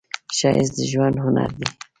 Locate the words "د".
0.75-0.79